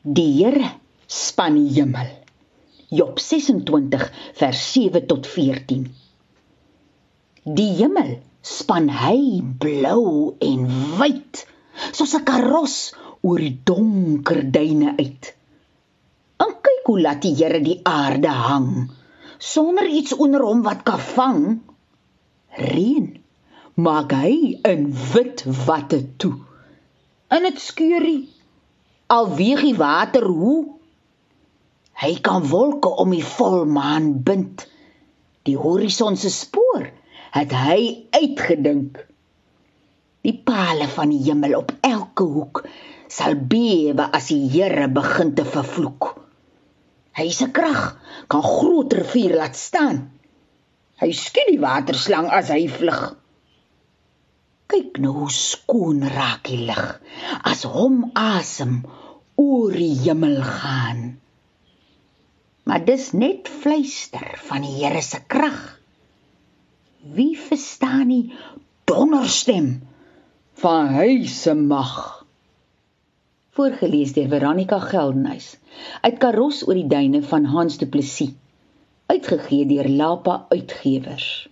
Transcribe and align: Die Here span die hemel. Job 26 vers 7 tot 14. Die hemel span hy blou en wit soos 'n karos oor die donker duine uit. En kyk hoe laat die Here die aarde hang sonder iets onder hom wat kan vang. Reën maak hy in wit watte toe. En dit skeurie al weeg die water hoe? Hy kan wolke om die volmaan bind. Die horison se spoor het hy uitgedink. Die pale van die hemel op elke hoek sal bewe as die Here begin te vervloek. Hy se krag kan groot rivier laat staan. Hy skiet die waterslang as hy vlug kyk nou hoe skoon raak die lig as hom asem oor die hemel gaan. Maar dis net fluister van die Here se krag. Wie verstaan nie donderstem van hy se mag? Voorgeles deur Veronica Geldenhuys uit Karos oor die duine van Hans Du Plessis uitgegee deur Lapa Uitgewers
Die 0.00 0.40
Here 0.40 0.64
span 1.06 1.58
die 1.58 1.74
hemel. 1.76 2.08
Job 2.88 3.18
26 3.20 4.06
vers 4.32 4.60
7 4.72 5.02
tot 5.06 5.26
14. 5.28 5.82
Die 7.44 7.74
hemel 7.76 8.14
span 8.40 8.88
hy 8.88 9.42
blou 9.60 10.38
en 10.40 10.64
wit 10.96 11.44
soos 11.92 12.16
'n 12.16 12.24
karos 12.24 12.78
oor 13.20 13.44
die 13.44 13.60
donker 13.60 14.40
duine 14.48 14.96
uit. 14.96 15.34
En 16.40 16.56
kyk 16.64 16.88
hoe 16.88 17.00
laat 17.04 17.20
die 17.20 17.36
Here 17.36 17.60
die 17.60 17.80
aarde 17.84 18.32
hang 18.32 18.88
sonder 19.36 19.84
iets 19.84 20.16
onder 20.16 20.40
hom 20.40 20.64
wat 20.64 20.80
kan 20.88 21.00
vang. 21.12 21.44
Reën 22.56 23.20
maak 23.76 24.16
hy 24.16 24.56
in 24.64 24.88
wit 25.12 25.44
watte 25.68 26.00
toe. 26.16 26.38
En 27.28 27.44
dit 27.44 27.60
skeurie 27.60 28.39
al 29.10 29.32
weeg 29.34 29.62
die 29.66 29.76
water 29.76 30.24
hoe? 30.30 30.60
Hy 32.00 32.12
kan 32.24 32.46
wolke 32.48 32.92
om 33.02 33.12
die 33.12 33.24
volmaan 33.26 34.12
bind. 34.24 34.64
Die 35.48 35.56
horison 35.58 36.16
se 36.16 36.30
spoor 36.32 36.86
het 37.34 37.52
hy 37.54 37.80
uitgedink. 38.14 39.02
Die 40.24 40.36
pale 40.46 40.86
van 40.94 41.12
die 41.12 41.20
hemel 41.26 41.56
op 41.58 41.74
elke 41.86 42.26
hoek 42.28 42.62
sal 43.10 43.34
bewe 43.34 44.06
as 44.16 44.30
die 44.30 44.46
Here 44.52 44.86
begin 44.94 45.34
te 45.34 45.44
vervloek. 45.48 46.12
Hy 47.18 47.28
se 47.34 47.50
krag 47.50 47.96
kan 48.30 48.44
groot 48.46 48.94
rivier 48.94 49.34
laat 49.40 49.58
staan. 49.58 50.04
Hy 51.00 51.10
skiet 51.16 51.50
die 51.50 51.62
waterslang 51.62 52.28
as 52.30 52.52
hy 52.52 52.66
vlug 52.70 53.08
kyk 54.90 55.04
nou 55.06 55.12
hoe 55.22 55.30
skoon 55.30 56.02
raak 56.02 56.48
die 56.50 56.64
lig 56.66 56.86
as 57.46 57.60
hom 57.62 58.10
asem 58.18 58.80
oor 59.38 59.70
die 59.70 59.94
hemel 60.02 60.40
gaan. 60.42 61.20
Maar 62.66 62.82
dis 62.88 63.12
net 63.14 63.46
fluister 63.46 64.26
van 64.48 64.66
die 64.66 64.72
Here 64.80 65.02
se 65.02 65.20
krag. 65.30 65.60
Wie 67.14 67.38
verstaan 67.38 68.10
nie 68.10 68.34
donderstem 68.90 69.70
van 70.58 70.90
hy 70.96 71.22
se 71.30 71.54
mag? 71.54 72.26
Voorgeles 73.54 74.16
deur 74.18 74.28
Veronica 74.34 74.80
Geldenhuys 74.90 75.54
uit 76.02 76.18
Karos 76.18 76.64
oor 76.66 76.74
die 76.74 76.90
duine 76.90 77.22
van 77.22 77.46
Hans 77.54 77.78
Du 77.78 77.86
Plessis 77.86 78.34
uitgegee 79.06 79.70
deur 79.70 79.86
Lapa 79.86 80.46
Uitgewers 80.50 81.46